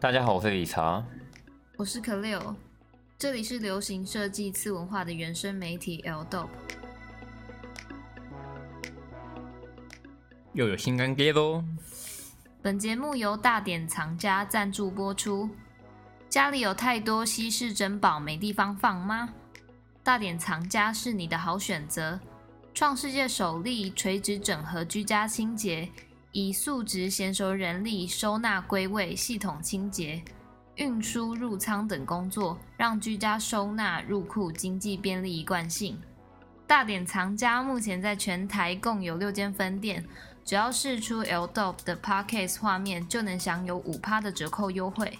[0.00, 1.04] 大家好，我是理查，
[1.76, 2.54] 我是可六，
[3.18, 6.48] 这里是流行设计次文化的原生媒体 L Dope。
[10.52, 11.64] 又有新干爹喽！
[12.62, 15.50] 本节目由大典藏家赞助播出。
[16.28, 19.30] 家里有太多稀世珍宝没地方放吗？
[20.04, 22.20] 大典藏家是你的好选择。
[22.72, 25.90] 创世界首例垂直整合居家清洁，
[26.32, 30.22] 以素质娴熟人力收纳归位、系统清洁、
[30.76, 35.98] 运输入仓等工作，让居家收纳入库经济便利一贯性。
[36.66, 40.04] 大典藏家目前在全台共有六间分店，
[40.44, 45.18] 只要试出 L Dop 的 Podcast 画面，就能享有五趴的折扣优惠。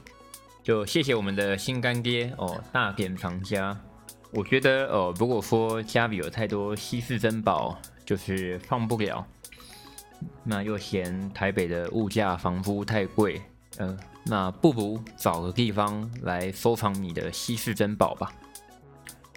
[0.63, 3.75] 就谢谢我们的新干爹哦，大典藏家。
[4.31, 9.27] 我觉得哦，如果说家里有太多稀世珍宝，就是放不了，
[10.45, 13.41] 那又嫌台北的物价房租太贵，
[13.77, 18.33] 呃，那不如找个地方来收藏你的稀世珍宝吧。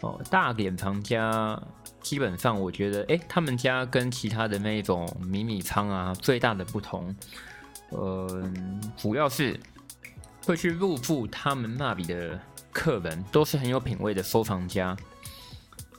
[0.02, 1.62] 哦，大典藏家
[2.02, 7.16] 基本上我觉得，哎，他们家跟其他的那种迷你仓啊，最大的不同，
[7.90, 8.52] 呃，
[8.98, 9.60] 主要是
[10.46, 12.40] 会去入住他们那里的。
[12.74, 14.96] 客人都是很有品味的收藏家，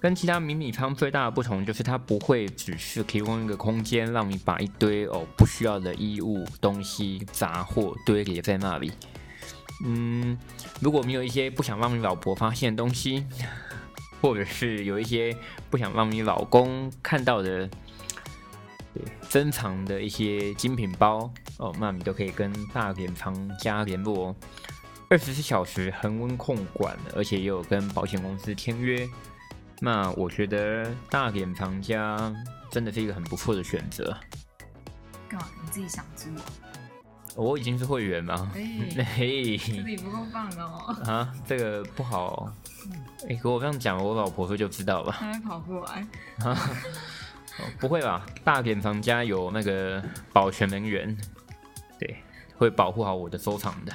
[0.02, 8.90] 跟其他迷你仓最大的不同就是，它不会只是提供一个空间让你把一堆哦不需要的衣物、东西、杂货堆叠在那里。
[9.84, 10.36] 嗯，
[10.80, 13.24] 如果你有一些不想让你老婆发现的东西，
[14.20, 15.36] 或者是有一些
[15.70, 17.68] 不想让你老公看到的，
[18.92, 24.36] 对珍藏的一些精品包哦，那你都可以跟大典藏家联络哦。
[25.08, 29.08] 二十四小时恒温控管，而且也有跟保险公司签约。
[29.84, 32.32] 那我觉得大典藏家
[32.70, 34.16] 真的是一个很不错的选择。
[35.28, 35.48] 干嘛？
[35.60, 36.44] 你自己想租啊？
[37.34, 38.48] 我已经是会员嘛。
[38.54, 40.94] 嘿，这里不够棒哦。
[41.04, 42.54] 啊，这个不好。
[43.28, 45.12] 哎，可我这样讲，我老婆说就知道了。
[45.18, 46.06] 他会跑过来。
[47.80, 48.24] 不会吧？
[48.44, 50.00] 大典藏家有那个
[50.32, 51.16] 保全人员，
[51.98, 52.22] 对，
[52.56, 53.92] 会保护好我的收藏的。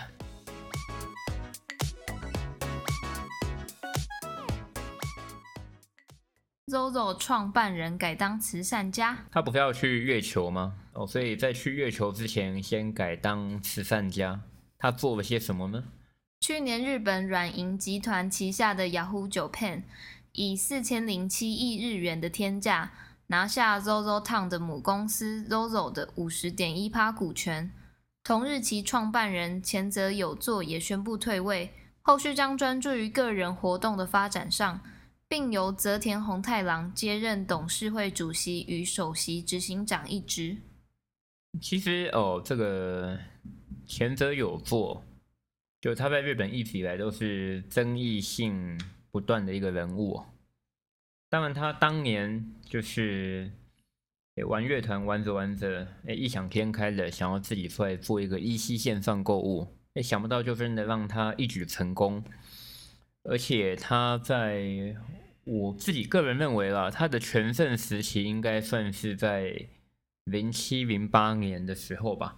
[6.67, 10.73] Zozo 创办人改当慈善家，他不是要去月球吗？
[10.91, 14.41] 哦，所以在去月球之前，先改当慈善家。
[14.77, 15.85] 他做了些什么呢？
[16.41, 19.83] 去年，日本软银集团旗下的 Yahoo Japan
[20.33, 22.91] 以四千零七亿日元的天价
[23.27, 27.72] 拿下 Zozo Town 的母公司 Zozo 的五十点一趴股权。
[28.25, 34.81] 同日，其创办人前泽有作也宣布退位，后续将专注于个人活动的发展上。
[35.29, 40.57] 并由泽田宏太郎接任董事会主席与首席执行长一职。
[41.61, 43.17] 其实哦，这个
[43.85, 45.03] 前者有做，
[45.81, 48.79] 就他在日本一直以来都是争议性
[49.11, 50.21] 不断的一个人物。
[51.29, 53.51] 当然，他当年就是
[54.47, 62.23] 玩乐团玩着玩着，哎，异想天开的想要自己出来做一个一西线上购物，哎，想不到就真的让他一举成功。
[63.29, 64.95] 而且他在
[65.43, 69.67] 我自己个人认为啦，他的全盛时期应该算是在
[70.23, 72.38] 零七零八年的时候吧。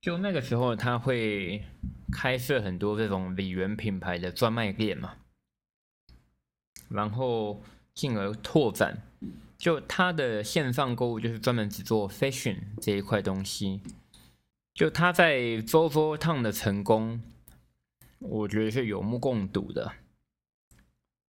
[0.00, 1.64] 就那个时候，他会
[2.12, 5.14] 开设很多这种李元品牌的专卖店嘛，
[6.88, 7.60] 然后
[7.92, 9.02] 进而拓展。
[9.58, 13.80] 就他的线上购物就是专门只做 fashion 这一块东西。
[14.74, 17.20] 就他在周周烫的成功。
[18.18, 19.92] 我觉得是有目共睹的。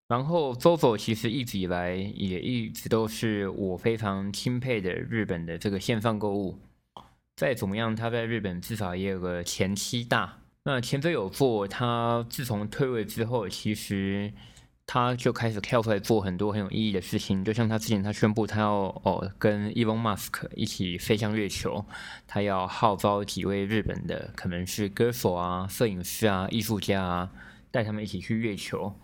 [0.08, 6.58] 然后，Zozo 其实一直以来也一直都是我非常钦佩的日本的这个线上购物。
[7.36, 10.40] 再怎么样，他在日本至少也有个前七大。
[10.64, 14.32] 那前者有做，他自从退位之后，其实。
[14.90, 18.72] 他就开始跳出来做很多很有意义的事情，就像他之前他宣布他要
[19.04, 21.84] 哦跟 Elon Musk 一起飞向月球，
[22.26, 27.30] 他要号召几位日本的可能是歌手啊、摄影师啊、艺术家啊，
[27.70, 28.98] 带他们一起去月球，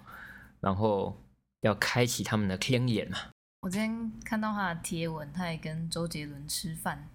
[0.61, 1.21] 然后
[1.61, 3.19] 要开启他们的天眼嘛。
[3.61, 7.11] 我今天看到他的贴文，他也跟周杰伦吃饭，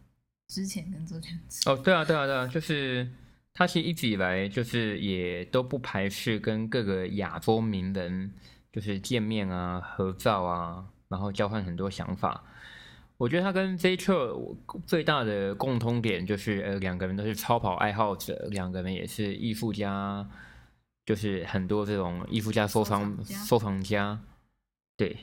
[0.47, 1.67] 之前跟周杰伦吃。
[1.67, 3.09] 哦，对啊，对啊，对啊，就是
[3.51, 8.31] 他其实一直以来就是也都不排斥跟各个亚洲名人。
[8.71, 12.43] 就是见面啊，合照啊，然后交换很多想法。
[13.17, 14.33] 我觉得他跟 Z 车
[14.87, 20.25] 最大的共通点就是，呃，两个人都是超跑爱好者，两个人也是艺术家，
[21.05, 24.21] 就是很多这种艺术家收藏收藏家。
[24.95, 25.17] 对，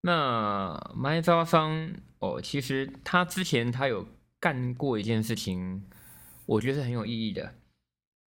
[0.00, 4.04] 那麦扎桑哦，其实他之前他有
[4.40, 5.84] 干过一件事情，
[6.46, 7.54] 我觉得是很有意义的，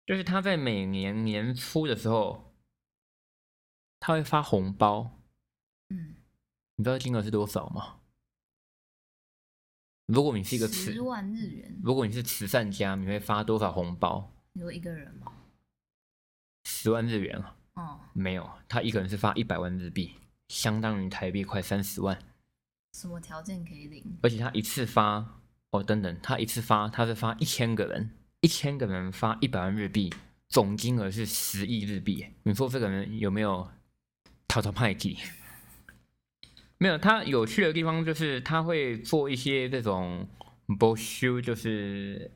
[0.05, 2.46] 就是他在每年年初的时候，
[4.07, 5.19] 他会发红包，
[5.89, 6.15] 嗯，
[6.77, 7.97] 你知道金额是多少吗？
[10.05, 14.31] 如果你是一个慈十，万日元，如果你是慈善家，你会发多少红包？
[14.53, 15.33] 你说一个人吗？
[16.63, 17.57] 十万日元啊？
[17.73, 20.13] 哦，没有，他一个人是发一百万日币，
[20.47, 22.17] 相当于台币快三十万。
[22.93, 24.17] 什么条件可以领？
[24.23, 30.13] 而且他一次发哦，等等，他一次发他是发一千个人，一千个人发一百万日币，
[30.47, 32.25] 总金额是十亿日币。
[32.43, 33.69] 你说这个人有没有
[34.47, 35.17] 讨讨派系？
[36.77, 40.27] 没有，他有趣的地方就是他会做一些这种
[40.79, 42.31] b o s h 就是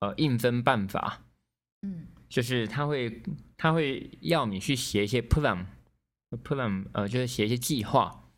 [0.00, 1.22] 呃应征办法，
[1.82, 2.06] 嗯。
[2.26, 3.22] 就是他会
[3.56, 8.28] 他会要你去写一些 plan，plan 呃就是写一些计划，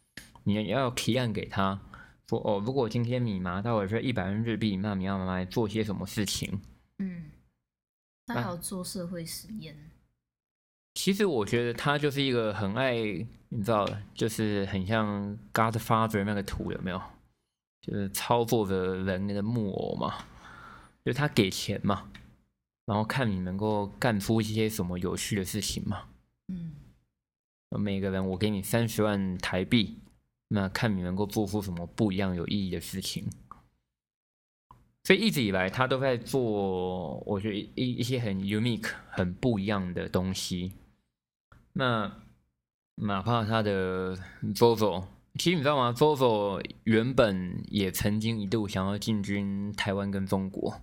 [0.45, 1.81] 你要提案给他
[2.29, 6.61] 说哦，如果今天你拿到了这一百万日币，那你要来做些什么事情？
[6.99, 7.31] 嗯，
[8.27, 9.75] 他那还有做社会实验，
[10.97, 12.95] 其实我觉得他就是一个很爱，
[13.51, 17.01] 你知道，就是很像 Godfather 那个图有没有？
[17.83, 20.25] 就是操作着人的木偶嘛，
[21.05, 22.09] 就是他给钱嘛，
[22.87, 26.05] 然后看你能够干出一些什么有趣的事情嘛。
[26.49, 26.73] 嗯
[27.79, 29.99] 每个人我给你三十万台币，
[30.49, 33.29] 那看你能够做出什么不一样有意义的事情。
[35.05, 40.73] 所以一直以来，他都在做，我觉得一一些很 unique、很不一样的东西。
[41.79, 42.11] 那
[42.95, 44.17] 哪怕他的
[44.55, 45.05] Zozo，
[45.39, 50.81] 其实你知道吗？Zozo 原本也曾经一度想要进军台湾跟中国，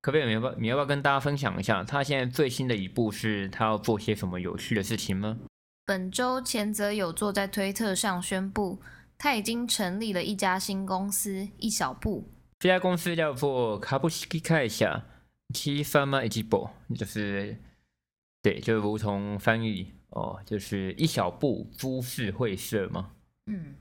[0.00, 0.26] 可不可以？
[0.26, 5.38] 你要不要你要不要跟大家分享一下，他现在最新的一步是他要做些什么有趣的事情吗？
[5.84, 8.80] 本周前泽有作在推特上宣布，
[9.18, 12.30] 他已经成立了一家新公司一小步。
[12.60, 15.04] 这家公司叫做卡布西基开下
[15.52, 17.56] 七三嘛一吉波，就是
[18.40, 23.10] 对，就如同翻译哦，就是一小步株式会社吗。
[23.46, 23.74] 嗯，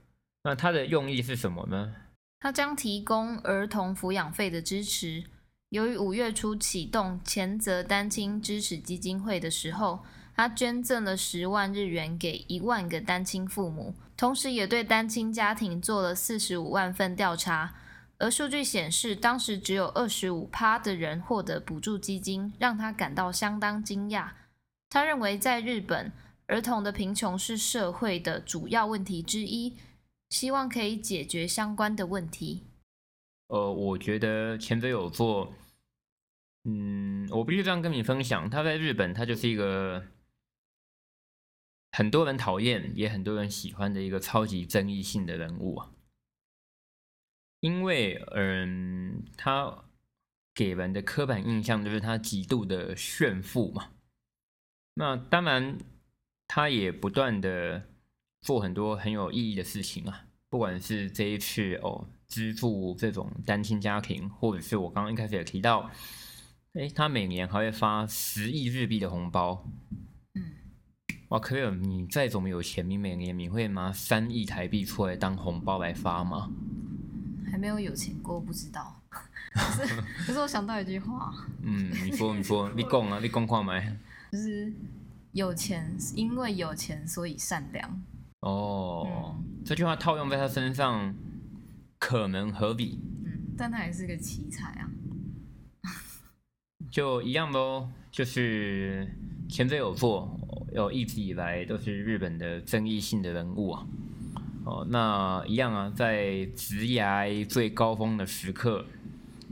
[0.44, 1.96] 那它的用意是什么呢？
[2.40, 5.24] 它将提供儿童抚养费的支持。
[5.70, 10.04] 由于五月初启动前泽单亲支持基金会的时候，
[10.36, 17.74] 他捐赠了十万日元给一万个单亲父母，同时也对单亲家庭做了四十五万份调查。
[18.20, 24.30] 而数据显示，当时只有二十五趴的人获得补助基金，让他感到相当惊讶。
[24.90, 26.12] 他认为，在日本，
[26.48, 29.76] 儿童的贫穷是社会的主要问题之一，
[30.30, 32.64] 希望可以解决相关的问题。
[33.48, 35.54] 呃，我觉得前者有做，
[36.64, 40.06] 嗯，我必须这样跟你分享，他在日本，他就是一个
[41.92, 45.92] 很多人讨厌，也很多人喜欢的一个超级争议性的人物啊。
[47.60, 49.86] 因为，嗯，他
[50.54, 53.92] 给人的刻板印象就是他极度的炫富嘛。
[54.98, 55.78] 那当然，
[56.48, 57.84] 他也不断的
[58.42, 62.08] 做很多很有意义的事情啊，不管是这一次哦。
[62.28, 65.90] 资助这种单亲家庭，或者是我刚刚一开始也提到，
[66.74, 69.66] 哎，他每年还会发十亿日币的红包。
[70.34, 70.44] 嗯，
[71.30, 76.52] 哇，可尔，你再怎么有钱，你每年你会拿三亿台币出来当红包来发吗？
[77.50, 79.02] 还没有有钱过，不知道。
[79.56, 83.98] 可是，可是我想到一句话，嗯，你说，你说，你讲啊，你讲看没？
[84.32, 84.74] 就是
[85.32, 88.04] 有钱，因为有钱，所以善良。
[88.42, 91.16] 哦，嗯这句话套用在他身上。
[92.00, 94.88] 可能合理，嗯，但他也是个奇才啊，
[96.92, 97.90] 就一样喽。
[98.12, 99.12] 就是
[99.50, 100.40] 前者有做，
[100.72, 103.88] 有一直以来都是日本的争议性的人物啊。
[104.64, 108.86] 哦，那一样啊，在职涯最高峰的时刻，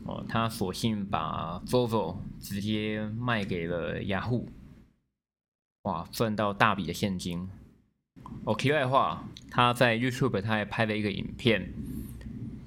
[0.05, 4.47] 哦，他索性把 Zozo 直接卖给了雅虎，
[5.85, 7.49] 哇，赚到大笔的现金。
[8.43, 11.73] 哦，题外话，他在 YouTube 他还拍了一个影片。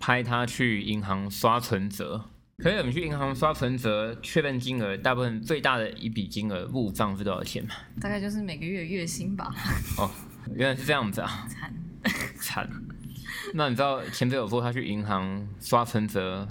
[0.00, 2.25] 拍他去银行刷存折，
[2.58, 7.75] 可是我们去银行刷存折确认金额，大部分最大的一笔金额入账是多少钱嘛？
[8.00, 9.52] 大概就是每个月月薪吧。
[9.98, 10.08] 哦，
[10.54, 11.44] 原来是这样子啊！
[11.50, 11.75] 惨
[12.37, 12.70] 惨。
[13.54, 16.46] 那你知道前者有说他去银行刷存折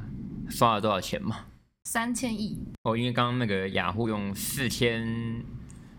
[0.49, 1.45] 刷了多少钱吗？
[1.85, 2.59] 三千亿。
[2.83, 5.07] 哦，因为刚刚那个雅虎用四千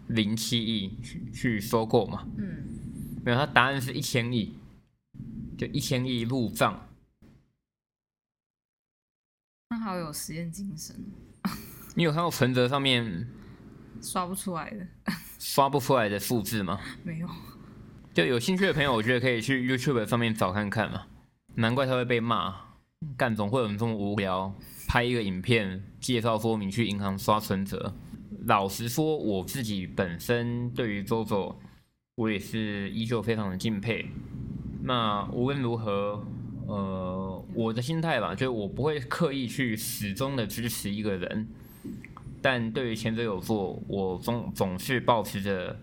[0.09, 2.27] 零七亿去去收购嘛。
[2.37, 2.65] 嗯。
[3.25, 4.57] 没有，他答案是一千亿，
[5.57, 6.89] 就一千亿入账。
[9.71, 10.97] 那好有实验精神。
[11.95, 13.29] 你有看到存折上面
[14.01, 14.87] 刷不出来的、
[15.39, 16.81] 刷不出来的数字吗？
[17.03, 17.29] 没有。
[18.15, 21.07] 就有兴趣的朋友，我觉得可以去 YouTube 上面找看看嘛。
[21.57, 22.55] 难怪他会被骂，
[23.17, 24.55] 干总会有人这么无聊，
[24.87, 27.95] 拍一个影片介绍说明去银行刷存折，
[28.47, 31.57] 老实说，我自己本身对于 JoJo，
[32.17, 34.07] 我也是依旧非常的敬佩。
[34.83, 36.25] 那无论如何，
[36.67, 41.49] 呃，我的心态吧，就是我不会刻意去始终的支持一个人，
[42.41, 45.81] 但对于前者有做，我总总是保持着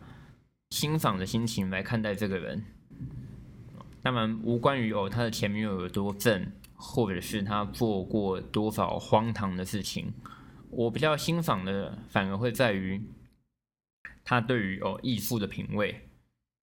[0.69, 2.63] 欣赏的心情来看待这个人。
[4.01, 10.13] 当然，无关于哦他的前女友有多正，或者是他做过多少荒唐的事情，
[10.75, 13.01] 我比较欣赏的反而会在于
[14.23, 16.01] 他对于哦艺术的品味，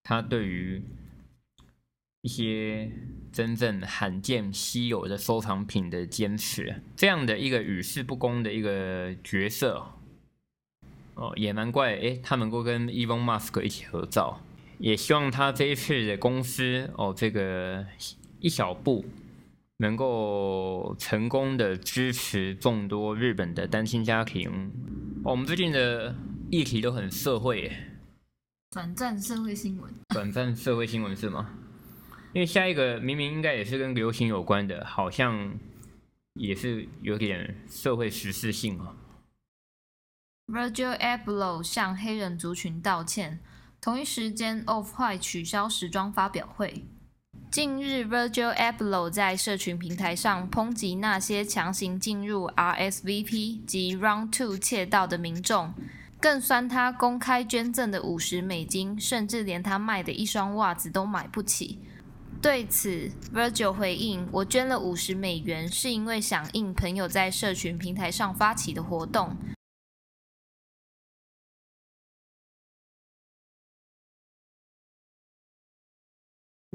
[0.02, 0.83] 他对于
[2.21, 2.90] 一些
[3.33, 9.87] 真正罕见稀有的收藏品的坚持，这样的一个与世不恭的一个角色，
[11.14, 14.40] 哦也难怪诶，他能够跟 Elon Musk 一起合照。
[14.78, 17.87] 也希望他这一次的公司哦，这个
[18.40, 19.04] 一小步
[19.83, 24.71] 能够成功的支持众多日本的单亲家庭。
[25.25, 26.15] 我们最近的
[26.53, 27.73] 议题都很社会，
[28.71, 31.59] 短暂社会新闻，短暂社会新闻是吗？
[32.33, 35.53] 因为下一个明明应该也是跟流行有关的，好像
[36.35, 38.95] 也是有点社会时事性啊。
[40.47, 43.41] Virgil Abloh 向黑人族群道歉。
[43.81, 46.85] 同一时间，Off White 取消时装发表会。
[47.52, 55.75] 近日，Virgil a b l o 在社群平台上抨击那些强行进入 RSVP 及 Round Two 窃盗的民众，
[56.18, 61.78] 更酸他公开捐赠的五十美金，甚至连他卖的一双袜子都买不起。
[62.40, 69.37] 对此，Virgil 回应：“我捐了五十美元，是因为响应朋友在社群平台上发起的活动。”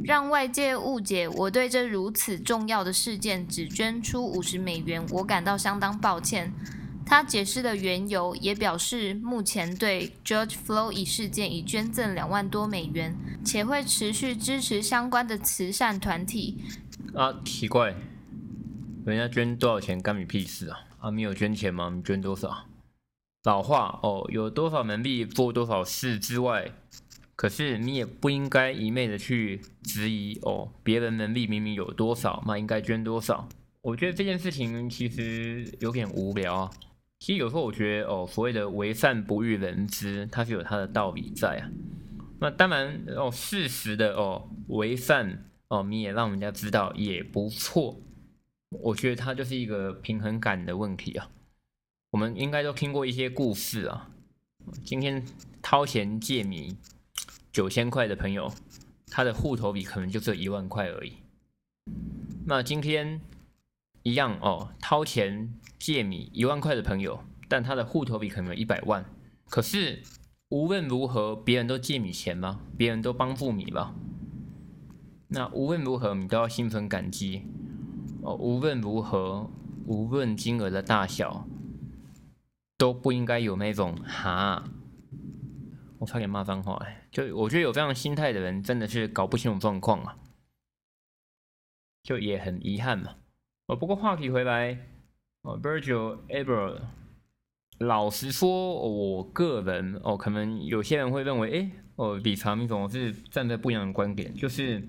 [0.04, 6.54] 让外界误解我对这如此重要的事件只捐出五十美元，我感到相当抱歉。
[7.04, 16.62] 他解释的缘由，也表示目前对 George Floyd 事件已捐赠两万多美元，且会持续支持相关的慈善团体。
[17.16, 17.96] 啊，奇怪，
[19.06, 20.78] 人家捐多少钱干你屁事啊？
[21.00, 21.92] 啊，你有捐钱吗？
[21.96, 22.66] 你捐多少？
[23.46, 26.72] 老话哦，有多少能力做多少事之外。
[27.38, 33.48] 可是你也不应该一昧的去质疑哦，别人能力明明有多少，那应该捐多少？
[33.84, 36.72] 我觉得这件事情其实有点无聊啊。
[37.20, 41.70] 其实有时候我觉得哦，所谓的为善不欲人知，它是有它的道理在啊。
[42.40, 48.02] 那当然哦，事实的哦为善哦，你也让人家知道也不错。
[48.70, 51.30] 我觉得它就是一个平衡感的问题啊。
[52.10, 54.10] 我们应该都听过一些故事啊。
[54.84, 55.24] 今天
[55.62, 56.76] 掏钱借米。
[57.52, 58.52] 九千块的朋友，
[59.08, 61.14] 他的户头里可能就只有一万块而已。
[62.46, 63.20] 那今天
[64.04, 69.04] 一样哦，掏钱借米一万块的朋友，但他的户头里可能有一百万。
[69.50, 70.04] 可是
[70.50, 72.60] 无论如何，别人都借你钱吗？
[72.78, 73.96] 别人都帮助你吗？
[75.30, 77.44] 那无论如何，你都要心存感激
[78.22, 78.36] 哦。
[78.36, 79.50] 无论如何，
[79.86, 81.46] 无论金额的大小，
[82.78, 84.64] 都不应该有那种哈。
[86.00, 87.08] 我差点骂脏话哎！
[87.12, 90.18] 就我觉得有这样心态的人，真的是搞不清楚状况啊，
[92.04, 93.16] 就也很遗憾嘛。
[93.66, 94.78] 哦，不过话题回来，
[95.42, 96.82] 哦，Virgil Abloh，
[97.80, 104.88] 老实说，我个人哦，可能有些人会认为，哎，哦，理查明总是站在不一样的观点，就是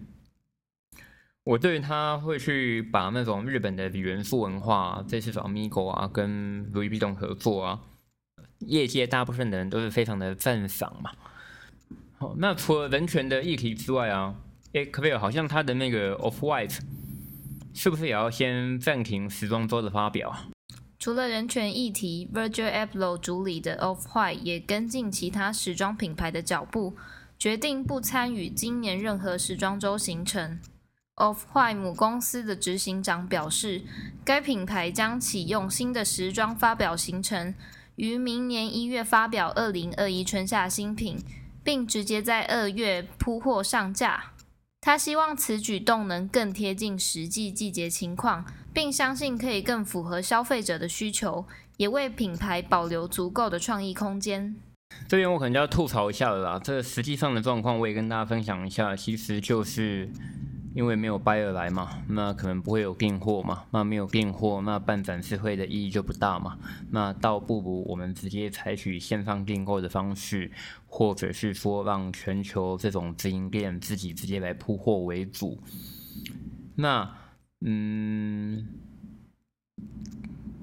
[1.44, 7.80] 我对他会去把那种日本的元素文化，这次找 Migo 啊，跟 Louis Vuitton 合作啊。
[8.60, 11.12] 业界大部分的人都是非常的赞赏嘛。
[12.18, 14.34] 好，那除了人权的议题之外啊，
[14.72, 16.80] 诶，可不可以好像他的那个 Off White
[17.72, 20.34] 是不是也要先暂停时装周的发表？
[20.98, 26.96] 除了人权议题，Virgil Abloh 主理的 Off White 也跟进其他时装品牌的脚步，
[27.38, 30.58] 决定不参与今年任何时装周行程。
[31.14, 33.82] Off White 母公司的执行长表示，
[34.24, 37.54] 该品牌将启用新的时装发表行程。
[37.98, 41.18] 于明年一月发表二零二一春夏新品，
[41.64, 44.32] 并直接在二月铺货上架。
[44.80, 51.44] 他希望此举动能更贴近实际季节情况，并相信可以更符合消费者的需求，
[51.76, 54.54] 也为品牌保留足够的创意空间。
[55.08, 60.08] 这边我可能就要吐槽一下了啦，这实际上的状况我也跟大家分享一下，其实就是。
[60.74, 66.58] 因为没有 buyer 来嘛，那可能不会有订货嘛，那没有订货，那办展示会的意义就不大嘛。
[66.90, 70.50] 那倒不如我们直接采取线上订购的方式，
[70.86, 75.60] 或者是说让全球这种直营店自己直接来铺货为主。
[76.76, 77.12] 那，
[77.62, 78.68] 嗯，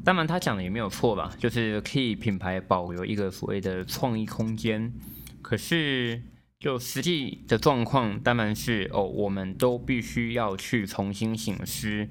[0.04, 4.94] 当然他讲的也没有错吧，就是可以品牌保留一个所谓的创意空间。
[5.42, 6.22] 可是
[6.60, 12.08] 就实际的状况，当然是哦，我们都必须要去重新醒思。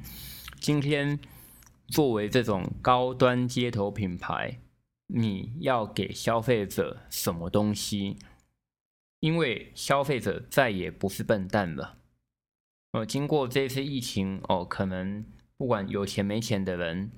[0.60, 1.18] 今天
[1.88, 4.60] 作为这种高端街头品牌，
[5.08, 8.16] 你要给消费者什么东西？
[9.20, 11.98] 因为消费者再也不是笨蛋了。
[12.92, 15.24] 呃，经过这次疫情哦，可能
[15.56, 17.10] 不管有钱没钱的人。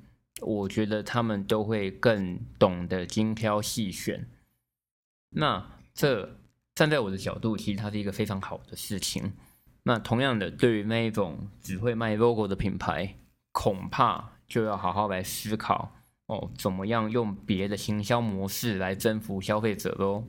[0.42, 4.28] 我觉得他们都会更懂得精挑细选。
[5.30, 6.38] 那这
[6.76, 9.32] 站在我的角度，其实它是一个非常好的事情。
[9.82, 13.16] 那同样的，对于那一种只会卖 logo 的品牌，
[13.50, 15.92] 恐怕就要好好来思考
[16.26, 20.24] 哦，怎么样用别的行销模式来征服消费者喽。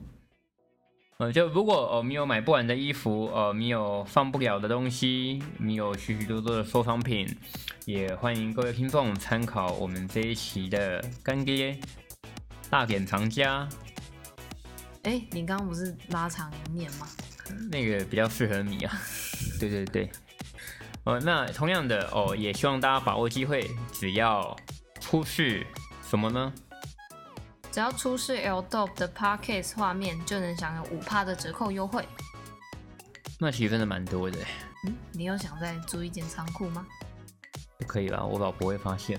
[1.18, 7.28] 呃，就如果呃你有买不完的衣服，呃你有放不了的东西，你有许许多多的收藏品，
[7.84, 11.76] 也欢迎各位听众参考我们这一期的干爹
[12.70, 13.68] 大典藏家。
[15.08, 17.08] 哎，你刚刚不是拉长念吗？
[17.70, 19.00] 那个比较适合你啊。
[19.58, 20.10] 对 对对。
[21.04, 24.54] 呃，那同样的哦，也希望大家把握机会，只要
[25.00, 25.66] 出示
[26.06, 26.52] 什么呢？
[27.72, 32.04] 只要出示 L Dope 的 Podcast 画面，就能享有五趴的折扣优惠。
[33.40, 34.38] 那其实真的蛮多的。
[34.86, 36.86] 嗯，你有想再租一间仓库吗？
[37.78, 39.18] 不可以啦，我老婆会发现。